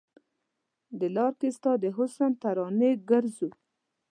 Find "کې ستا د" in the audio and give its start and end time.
1.39-1.85